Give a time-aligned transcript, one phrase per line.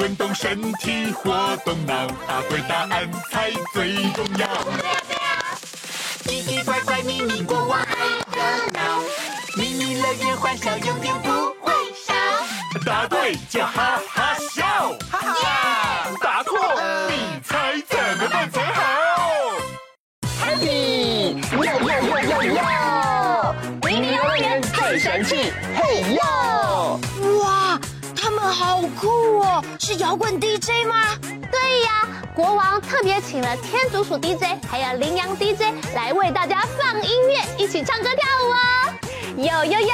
[0.00, 4.46] 运动身体活动脑，答对答案才最重要。
[4.46, 5.54] 对呀对呀
[6.24, 7.94] 奇奇怪怪秘密国王爱
[8.32, 8.40] 热
[8.72, 9.02] 闹，
[9.56, 12.14] 秘密乐园欢笑永远不会少。
[12.86, 14.64] 答对就哈哈笑，
[15.10, 16.06] 哈哈！
[16.22, 16.58] 答错
[17.10, 18.82] 你猜怎么办才好
[20.42, 21.36] ？Happy！
[21.52, 23.54] 哟哟哟哟哟！
[23.82, 26.98] 秘密游乐园最神气，嘿哟！
[27.42, 27.78] 哇，
[28.40, 29.62] 们好酷哦！
[29.78, 30.94] 是摇滚 DJ 吗？
[31.50, 38.94] 对呀，国王特别请了天竺鼠 DJ，还有羚羊 DJ 来为大家放音乐，一起唱歌跳舞哦！
[39.36, 39.88] 有有有！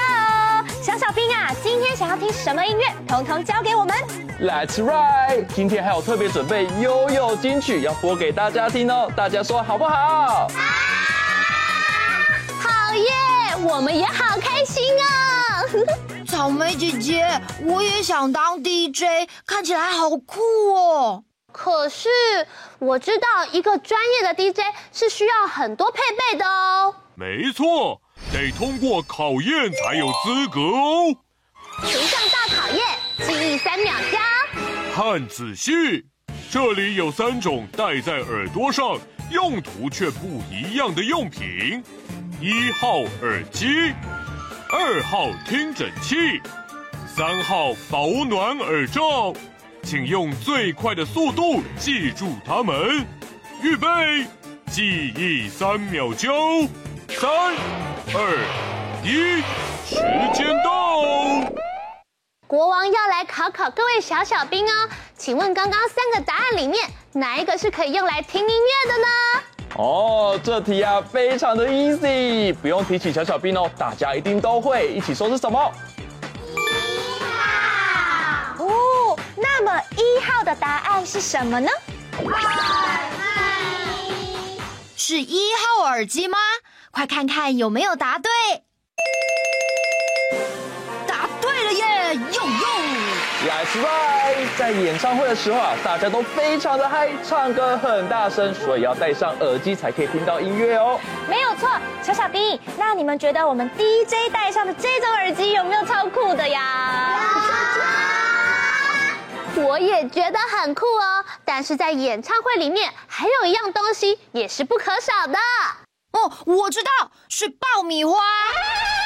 [0.80, 2.86] 小小兵啊，今天想要听什么音乐？
[3.08, 3.96] 统统交给我们。
[4.40, 5.46] Let's ride！
[5.54, 9.96] 今天还有特别准备悠悠金曲要播给大家听哦，大家说好不好？
[9.96, 10.48] 啊！
[12.62, 13.10] 好耶！
[13.64, 16.16] 我们也好开心啊！
[16.36, 20.38] 草莓姐姐，我也想当 DJ，看起来好酷
[20.74, 21.24] 哦。
[21.50, 22.10] 可是
[22.78, 24.60] 我知道一个专业的 DJ
[24.92, 26.94] 是需要很多配备的哦。
[27.14, 31.16] 没错，得通过考验才有资格哦。
[31.86, 32.84] 形象大考验，
[33.26, 34.18] 记忆三秒交。
[34.94, 35.72] 看仔细，
[36.50, 38.98] 这里有三种戴在耳朵上，
[39.30, 41.82] 用途却不一样的用品。
[42.42, 43.94] 一号耳机，
[44.69, 46.41] 二号听诊器，
[47.06, 49.32] 三号保暖耳罩，
[49.84, 53.06] 请用最快的速度记住它们。
[53.62, 53.87] 预备，
[54.72, 56.69] 记忆三秒钟，
[57.09, 57.31] 三、
[58.12, 59.41] 二、一，
[59.87, 59.94] 时
[60.34, 61.00] 间到。
[62.48, 69.06] 国王要来考考各位小小兵哦，请问刚刚三个答案里面，哪一个是可以用来听音乐的呢？
[69.75, 74.88] 哦，这题啊非常的 easy，不用提起小小兵哦，大家一定都会。
[74.93, 75.72] 一起说是什么？
[76.54, 78.65] 一号。
[78.65, 81.69] 哦，那么一号的答案是什么呢？
[84.97, 86.38] 是一号耳机吗？
[86.91, 88.31] 快看看有没有答对。
[91.06, 92.19] 答对了耶！
[93.46, 93.56] 呦呦。
[93.56, 94.58] Let's ride！
[94.58, 100.98] 在演唱会的时候啊，大家都非常的嗨，唱歌很大声，所以要戴上耳机才可以听到音乐哦。
[101.28, 101.70] 没有错，
[102.02, 107.20] 小小兵，那你们觉得我们 DJ 戴上的这种耳机有没有超酷的呀？
[109.58, 111.24] 我也觉得很酷哦。
[111.44, 115.38] 但是在演唱会里面还有一样东西也是不可少的。
[116.12, 116.90] 哦，我知道，
[117.28, 118.18] 是爆米花。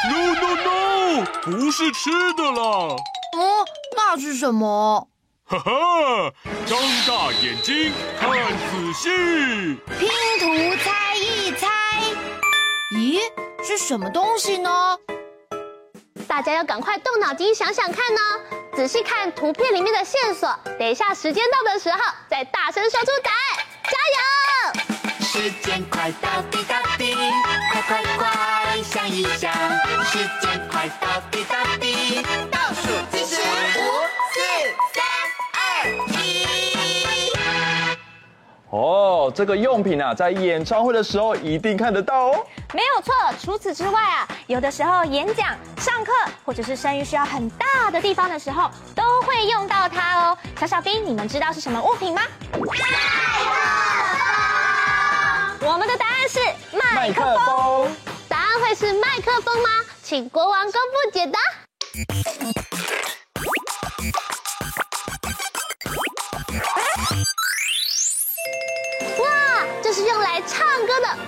[0.08, 2.96] No no no，不是吃的啦。
[3.36, 3.64] 哦，
[3.96, 5.08] 那是什么？
[5.44, 6.32] 哈哈，
[6.66, 9.08] 张大眼睛看仔细，
[9.98, 11.66] 拼图猜一猜。
[12.94, 13.20] 咦，
[13.64, 14.96] 是什么东西呢？
[16.28, 18.20] 大家要赶快动脑筋想想看呢，
[18.76, 20.56] 仔细看图片里面的线索。
[20.78, 21.98] 等一下时间到的时候，
[22.28, 23.58] 再大声说出答案，
[23.90, 25.20] 加油！
[25.20, 27.14] 时间快到，滴答滴，
[27.72, 29.52] 快快快想一想，
[30.04, 32.22] 时间快到，滴答滴，
[38.70, 42.46] 哦，这个用品啊，在演唱会的时候一定看得到哦。
[42.72, 43.12] 没有错，
[43.42, 46.12] 除此之外啊，有的时候演讲、上课，
[46.44, 50.38] 或者是声音需要很大的地方的时候，都会用到它哦。
[50.56, 52.22] 小小兵，你们知道是什么物品吗？
[52.52, 52.84] 麦克
[55.60, 56.38] 风我们的答案是
[56.94, 57.34] 麦克风。
[57.34, 57.90] 克风，
[58.28, 59.68] 答案会是麦克风吗？
[60.04, 61.40] 请国王公布解答。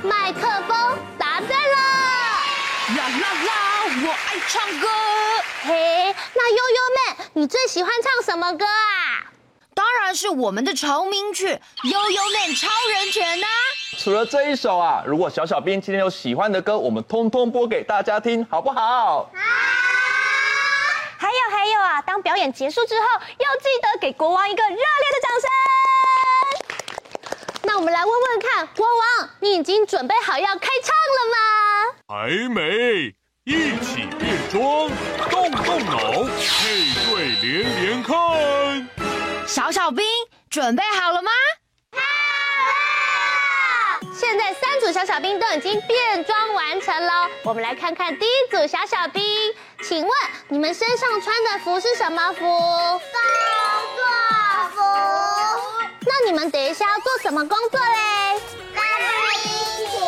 [0.02, 1.76] 麦克风，答对了！
[2.96, 3.52] 啦啦啦，
[4.04, 4.88] 我爱唱歌。
[5.62, 9.31] 嘿，那悠悠妹，你最喜欢唱什么歌啊？
[9.75, 11.46] 当然然是我们的成名曲
[11.88, 13.46] 《悠悠妹超人拳》呐。
[13.99, 18.81] 除了这一首啊，如果小小兵今天有喜欢的歌，我们通通播给大家听，好不好？
[18.81, 19.31] 好。
[21.16, 23.06] 还有还有啊，当表演结束之后，
[23.38, 25.71] 要记得给国王一个热烈的掌声。
[27.74, 31.38] 那我们来问问看，国王，你已经准备好要开唱了吗？
[32.06, 33.14] 还没，
[33.44, 34.90] 一起变装，
[35.30, 38.86] 动动脑，配对连连看。
[39.46, 40.04] 小小兵
[40.50, 41.30] 准备好了吗？
[44.14, 49.25] 现在三组小小兵都已经变装完成了，我们来看看第一组小小兵，
[49.82, 50.10] 请问
[50.48, 52.44] 你们身上穿的服是什么服。
[56.04, 58.40] 那你们等一下要做什么工作嘞？
[58.75, 58.82] 卖
[59.43, 59.52] 冰
[59.90, 60.02] 淇淋。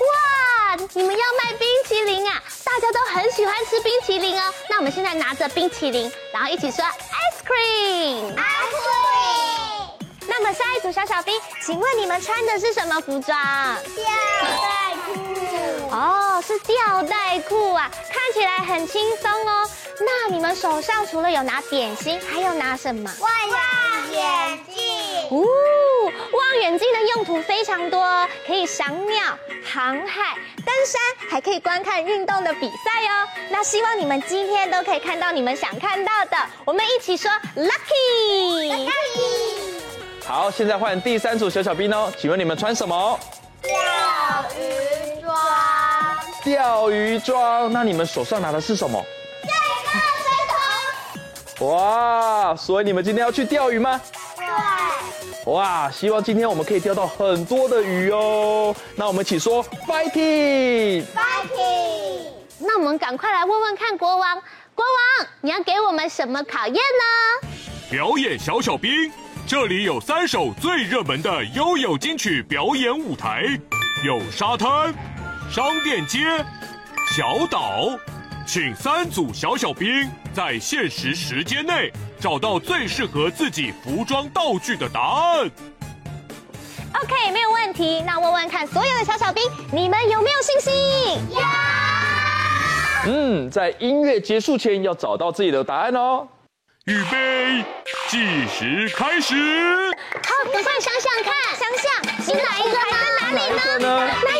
[0.00, 2.42] 哇，你们要卖冰淇淋啊！
[2.64, 4.52] 大家都很喜欢吃冰淇淋哦。
[4.68, 8.34] 那我们现在拿着冰淇淋，然后一起说 ice cream。
[8.34, 10.06] ice cream。
[10.26, 13.38] 那么下一组小小兵，请问你们穿的是什么服装？
[13.94, 14.04] 吊
[14.44, 15.27] 带裤。
[15.90, 19.68] 哦，是吊带裤啊，看起来很轻松哦。
[20.00, 23.10] 那你们手上除了有拿点心，还有拿什么？
[23.20, 23.30] 望
[24.12, 24.84] 远镜。
[25.30, 25.44] 哦，
[26.32, 32.74] 望远镜的用途非常多，可以赏鸟、航海、登山，还可以观看运动的比赛
[33.08, 33.28] 哦。
[33.50, 36.36] 那希望你们今天都可以看到你们想看到的。
[36.64, 38.86] 我们一起说 lucky。
[38.86, 39.80] lucky。
[40.24, 43.18] 好，现在换第三组小小兵哦，请问你们穿什么？
[43.62, 43.72] 钓
[44.56, 45.38] 鱼装。
[46.42, 49.04] 钓鱼装，那你们手上拿的是什么？
[49.42, 49.50] 水
[51.58, 51.68] 桶。
[51.68, 54.00] 哇，所以你们今天要去钓鱼吗？
[54.36, 55.52] 对。
[55.52, 58.74] 哇，希望今天我们可以钓到很多的鱼哦。
[58.94, 61.04] 那我们一起说 fighting。
[61.14, 62.32] fighting。
[62.58, 64.42] 那我们赶快来问问看国王，
[64.74, 67.48] 国王，你要给我们什么考验呢？
[67.90, 69.12] 表演小小兵。
[69.46, 73.44] 这里有三首最热门的悠悠金曲表演舞台，
[74.04, 74.92] 有沙滩、
[75.50, 76.18] 商店街、
[77.16, 77.98] 小岛，
[78.46, 81.90] 请三组小小兵在限时时间内
[82.20, 85.50] 找到最适合自己服装道具的答案。
[87.02, 88.02] OK，没有问题。
[88.02, 89.42] 那问问看，所有的小小兵，
[89.72, 90.74] 你们有没有信心？
[91.30, 91.40] 有。
[93.06, 96.28] 嗯，在音乐结束前要找到自己的答案哦。
[96.84, 97.64] 预备，
[98.08, 99.34] 计时开始。
[100.12, 101.90] 好，赶快想想看，想想
[102.22, 103.40] 是哪一个还在哪里
[103.82, 104.37] 呢？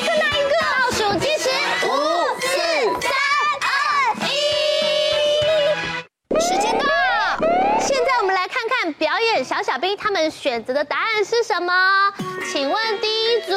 [9.98, 12.12] 他们选择的答案是什么？
[12.50, 13.54] 请问第一组，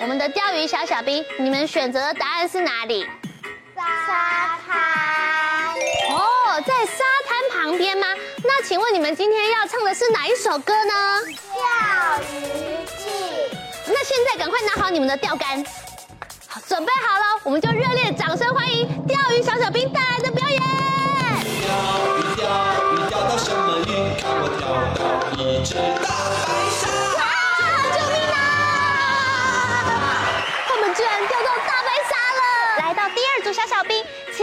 [0.00, 3.06] 我们的钓鱼小小兵，你们选择的答案是哪里？
[3.74, 5.74] 沙滩。
[6.10, 8.06] 哦，在沙滩旁边吗？
[8.44, 10.92] 那请问你们今天要唱的是哪一首歌呢？
[11.54, 13.08] 钓鱼记。
[13.86, 15.64] 那现在赶快拿好你们的钓竿，
[16.46, 20.97] 好，准备好了，我们就热烈掌声欢迎钓鱼小小兵带来的表演。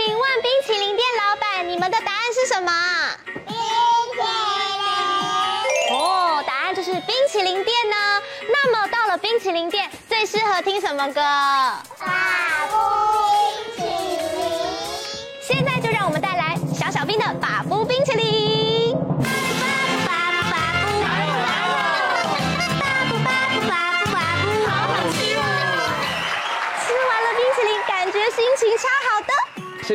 [0.05, 2.71] 请问冰淇淋店老板，你们的答案是什么？
[3.47, 3.59] 冰淇
[5.89, 5.97] 淋。
[5.97, 7.95] 哦，答案就是冰淇淋店呢。
[8.47, 11.21] 那么到了冰淇淋店，最适合听什么歌？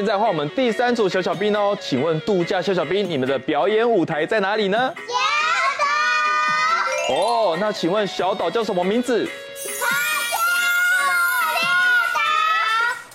[0.01, 4.95] 现在换我们第三组小小兵哦，请问度假小小兵，你们的表演舞台在哪里呢？
[7.11, 9.29] 哦，那请问小岛叫什么名字？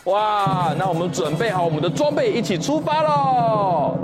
[0.03, 3.97] 哇，那我们准备好我们的装备，一起出发喽！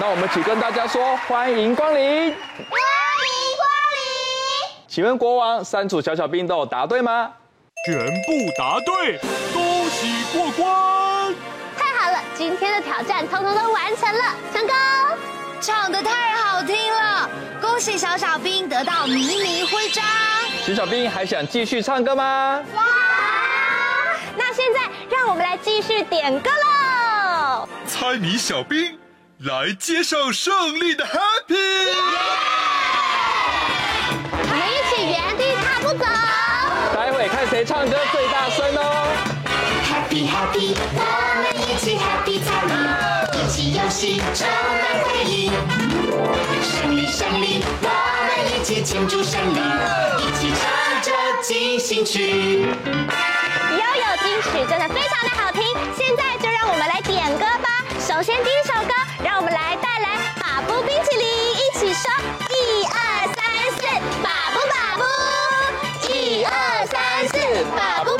[0.00, 2.34] 那我们请跟大家说，欢迎光临！
[4.92, 7.32] 请问国王，三组小小兵都有答对吗？
[7.86, 9.18] 全部答对，
[9.50, 11.34] 恭喜过关！
[11.78, 14.76] 太好了，今天的挑战通通都完成了，成功！
[15.62, 17.26] 唱的太好听了，
[17.58, 20.04] 恭喜小小兵得到迷你徽章。
[20.66, 22.62] 小小兵还想继续唱歌吗？
[22.74, 22.82] 哇！
[24.36, 27.66] 那现在让我们来继续点歌喽！
[27.86, 28.98] 猜谜小兵
[29.38, 31.88] 来接受胜利的 Happy！
[34.34, 34.41] 我
[40.32, 41.00] happy 我
[41.42, 42.72] 们一起 happy 才艺，
[43.36, 45.52] 一起游戏充满回忆。
[46.62, 47.88] 胜利胜利，我
[48.26, 49.58] 们一起庆祝胜利，
[50.18, 50.62] 一起唱
[51.02, 51.12] 着
[51.42, 52.62] 进行曲。
[52.62, 55.62] 悠悠金曲真的非常的好听，
[55.98, 57.84] 现在就让我们来点歌吧。
[58.00, 60.08] 首先第一首歌，让我们来带来
[60.40, 61.26] 把布冰淇淋，
[61.60, 62.10] 一起说
[62.48, 63.44] 一二三
[63.76, 63.80] 四，
[64.22, 65.04] 把布把布，
[66.08, 67.36] 一二三四，
[67.76, 68.16] 把布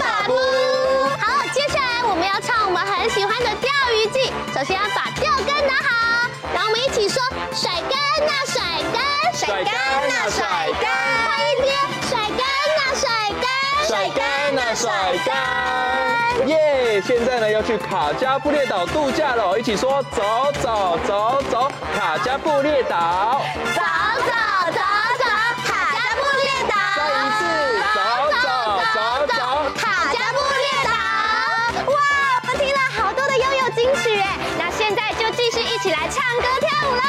[4.63, 7.21] 首先要把钓竿拿好，然后我们一起说
[7.53, 7.91] 甩竿
[8.25, 10.47] 呐甩竿，甩竿呐甩
[10.81, 10.87] 竿，
[11.27, 11.75] 快一点，
[12.09, 12.39] 甩竿
[12.79, 13.11] 呐甩
[13.43, 13.51] 竿，
[13.89, 17.03] 甩竿呐甩竿，耶！
[17.05, 23.43] 现在呢要去卡加布列岛度假了，一起说走走走走，卡加布列岛。
[23.75, 23.83] 走
[36.33, 37.03] 唱歌跳舞啦。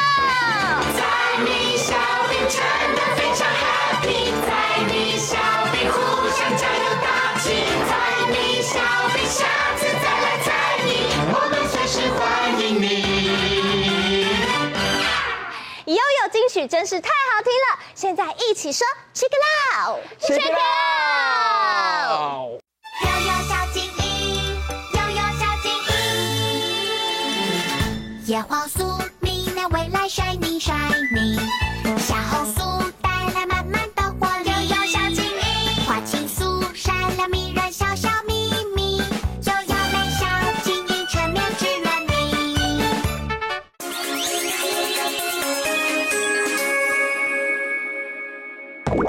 [0.94, 1.00] 在
[1.44, 1.94] 你小
[2.28, 2.58] 兵真
[2.94, 4.48] 的非常 happy，在
[4.86, 5.34] 你小
[5.72, 7.92] 兵互相加油打气，在
[8.30, 8.60] 你。
[8.62, 8.78] 小
[9.14, 9.46] 兵下
[9.78, 10.52] 次再来猜
[10.84, 12.84] 你，我们随时欢迎你。
[15.86, 16.00] 悠悠
[16.30, 19.42] 金曲真是太好听了，现在一起说 check it
[19.78, 22.60] out，check it out。
[23.02, 24.60] 悠悠小精灵，
[24.92, 25.92] 悠悠小精灵，
[28.26, 29.00] 叶黄素
[29.70, 31.38] 未来 shiny shiny，
[31.98, 32.60] 小红书
[33.00, 34.50] 带来满满的活力。
[34.50, 40.26] 悠悠小精灵，花青素闪亮迷人小小秘密，悠悠美小
[40.62, 42.12] 精灵全面支援你。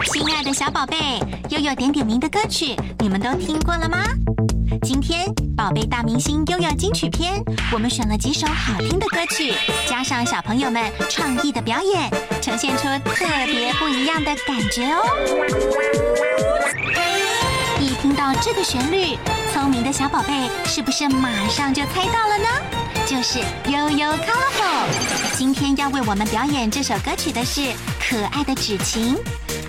[0.05, 1.19] 亲爱的小宝贝，
[1.49, 4.05] 悠悠点点名的歌曲，你们都听过了吗？
[4.81, 7.41] 今天宝贝大明星悠悠金曲篇，
[7.71, 9.53] 我们选了几首好听的歌曲，
[9.87, 12.09] 加上小朋友们创意的表演，
[12.41, 15.01] 呈现出特别不一样的感觉哦。
[17.79, 19.17] 一听到这个旋律，
[19.53, 22.49] 聪明的小宝贝是不是马上就猜到了呢？
[23.05, 23.39] 就是
[23.69, 25.37] 悠悠 Colorful。
[25.37, 29.15] 今天要为我们表演这首歌曲的是可爱的芷晴。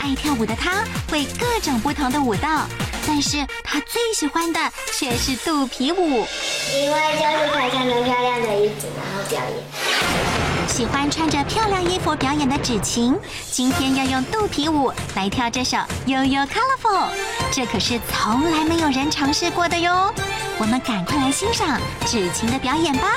[0.07, 2.65] 爱跳舞的她会各种不同的舞蹈，
[3.09, 4.61] 但是她最喜欢的
[4.97, 6.25] 却是肚皮舞。
[6.73, 10.69] 因为就是可以穿着漂亮的衣服，然后表演。
[10.69, 13.19] 喜欢穿着漂亮衣服表演的芷晴，
[13.51, 17.07] 今天要用肚皮舞来跳这首《悠悠 Colorful》，
[17.51, 20.15] 这可是从来没有人尝试过的哟。
[20.59, 23.09] 我们赶快来欣赏芷晴的表演吧！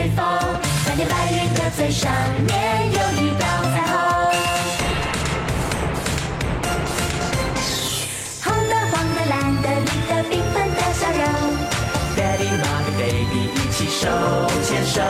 [0.00, 2.10] 吹吹风，蓝天白云的最上
[2.46, 2.50] 面
[2.86, 3.92] 有一道彩虹。
[8.42, 11.22] 红的黄的蓝的绿的缤纷的笑容
[12.16, 14.08] ，Daddy Mommy Baby 一起手
[14.64, 15.02] 牵手，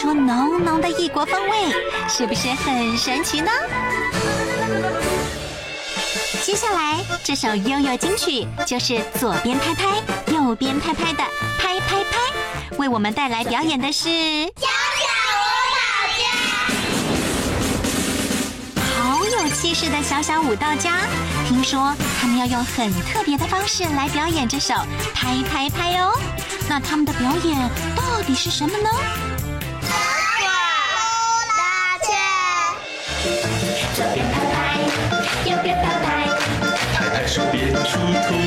[0.00, 1.58] 出浓浓的异国风味，
[2.08, 3.50] 是不是很神奇呢？
[6.42, 10.02] 接下来这首悠悠金曲就是左边拍拍，
[10.32, 11.22] 右边拍拍的
[11.58, 12.16] 拍拍拍，
[12.78, 14.08] 为我们带来表演的是
[14.56, 15.44] 小小舞
[15.76, 16.00] 蹈
[18.72, 20.92] 家，好有气势的小小舞蹈家。
[21.46, 24.72] 听说他们要用很特别的方式来表演这首
[25.12, 26.18] 拍拍拍哦。
[26.70, 28.88] 那他们的表演到底是什么呢？
[38.12, 38.39] cool.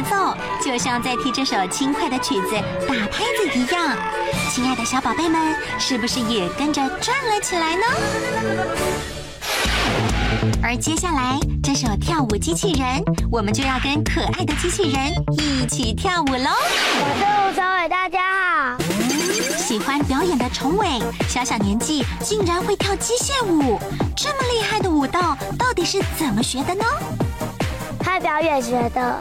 [0.00, 2.54] 节奏，就像在替这首轻快的曲子
[2.88, 3.94] 打拍子一样。
[4.50, 7.82] 亲爱的小宝贝们，是不是也跟着转了起来呢？
[10.62, 16.50] 而接下来这首跳舞机器人，我们就要跟可爱的机器人一起跳舞喽！
[16.50, 18.78] 我是吴小伟，大家好。
[19.58, 20.86] 喜欢表演的崇伟，
[21.28, 23.78] 小小年纪竟然会跳机械舞，
[24.16, 26.84] 这么厉害的舞蹈到底是怎么学的呢？
[28.02, 29.18] 他表演学的。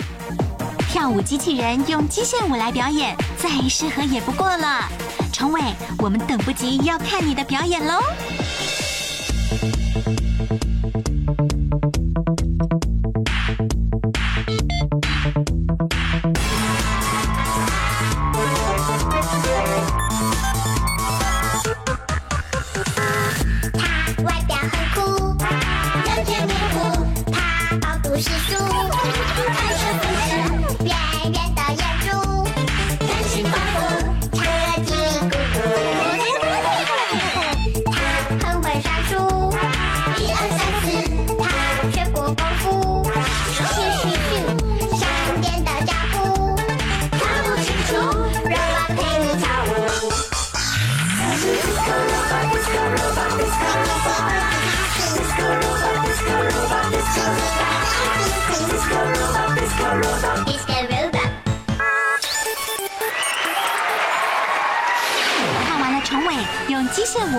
[0.91, 4.89] 跳舞机器人用机械舞来表演，再适合也不过了。
[5.31, 5.61] 崇伟，
[5.99, 8.01] 我们等不及要看你的表演喽！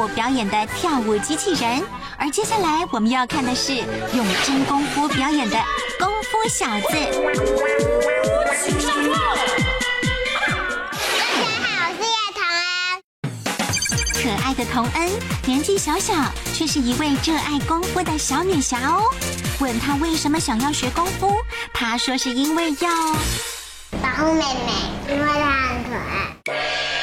[0.01, 1.85] 我表演的跳舞机器人，
[2.17, 3.77] 而接下来我们要看的是
[4.15, 5.59] 用真功夫表演的
[5.99, 6.87] 功夫小子。
[8.43, 9.37] 大家好，
[11.37, 13.03] 我是叶童恩。
[14.15, 15.11] 可爱的童恩，
[15.45, 16.15] 年纪小小，
[16.55, 19.03] 却是一位热爱功夫的小女侠哦。
[19.59, 21.31] 问她为什么想要学功夫，
[21.75, 22.89] 她说是因为要
[24.01, 24.73] 保护妹妹，
[25.11, 26.40] 因为她很可爱。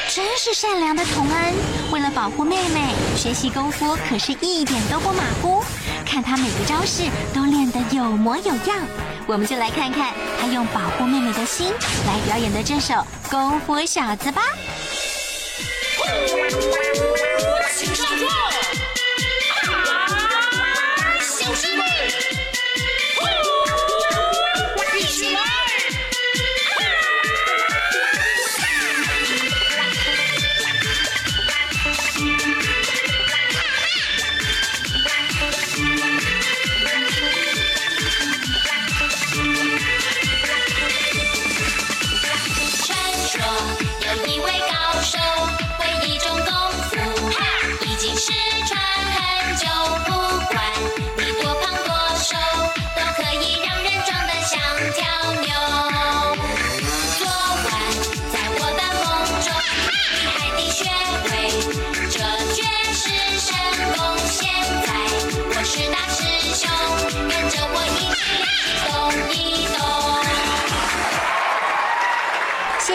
[0.08, 1.52] 真是善良的童安，
[1.92, 5.62] 为了保护妹妹，学习功夫可是一点都不马虎。
[6.06, 7.02] 看他每个招式
[7.34, 8.78] 都练得有模有样，
[9.26, 11.74] 我们就来看看他用保护妹妹的心
[12.06, 12.94] 来表演的这首
[13.30, 14.42] 《功夫小子》吧。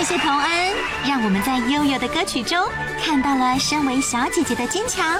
[0.03, 0.73] 谢谢童恩，
[1.07, 2.59] 让我们在悠悠的歌曲中
[3.01, 5.17] 看到了身为小姐姐的坚强。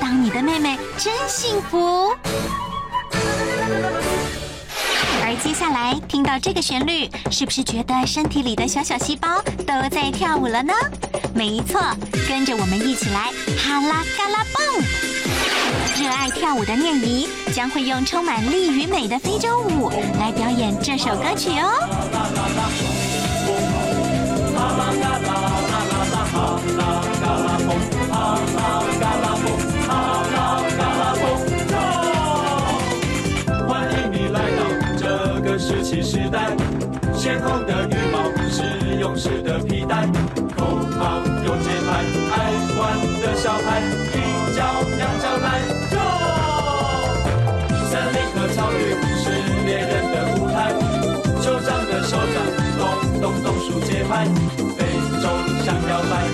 [0.00, 2.12] 当你的妹妹真幸福。
[5.22, 10.72] 而接下来听到这个旋律，是不是觉得身体里的小小细胞都在跳舞了呢？
[11.32, 11.80] 没错，
[12.28, 14.82] 跟着我们一起来哈啦嘎啦蹦！
[16.02, 22.93] 热爱跳舞的念怡将会用充满力与美的非洲舞来表演这首歌曲哦。
[24.76, 26.16] 啦啦啦啦啦啦
[26.76, 26.82] 啦！
[31.70, 31.78] 啦，
[33.68, 34.60] 欢迎你来到
[34.96, 35.02] 这
[35.42, 36.36] 个神奇时代，
[37.66, 37.93] 的。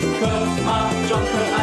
[0.01, 1.60] 可爱装可爱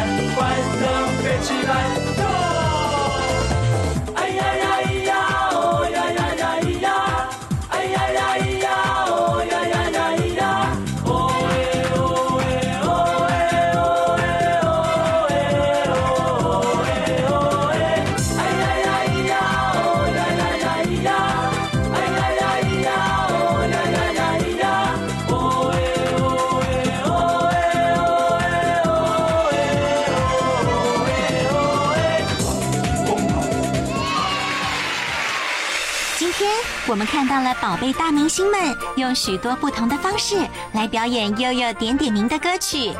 [36.98, 42.92] 们看到了宝贝大明星们用许多不同的方式来表演悠悠点点名的歌曲。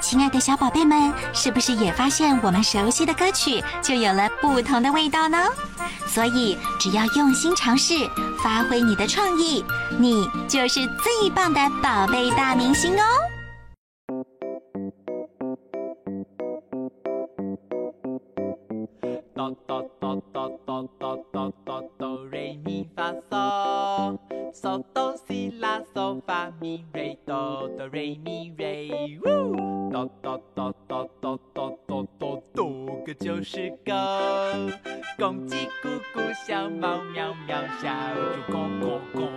[0.00, 5.36] 亲爱的小宝贝们，是不是也发现我们熟悉的歌曲就有了不同的味道呢？
[6.06, 8.08] 所以，只要用心尝试，
[8.42, 9.62] 发挥你的创意，
[9.98, 13.04] 你就是最棒的宝贝大明星哦！
[19.34, 22.11] 哆哆哆哆哆哆哆哆哆瑞咪发
[23.32, 24.18] 嗦，
[24.52, 29.90] 嗦哆西拉嗦发咪瑞哆哆瑞咪瑞，呜！
[29.90, 33.94] 哆哆哆哆哆哆哆哆哆个就是狗，
[35.16, 39.31] 公鸡咕咕，小猫喵喵，小猪咕咕咕。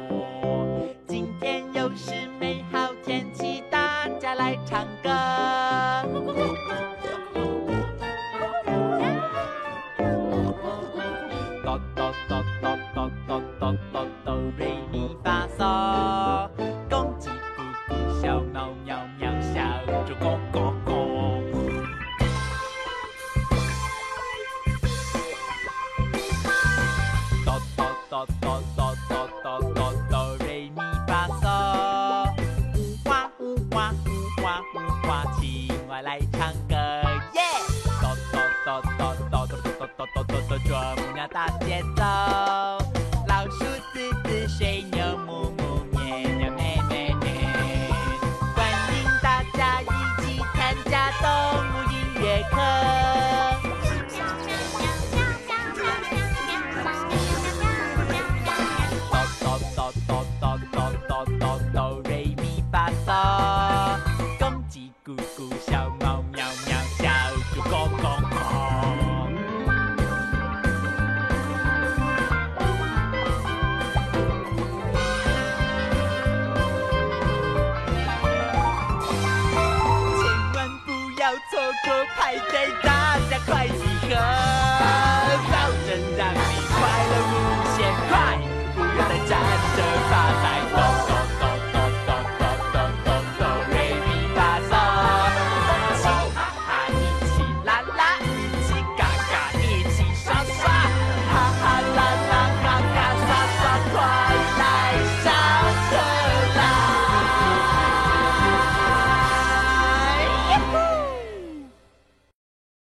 [40.65, 42.74] 啄木鸟大节奏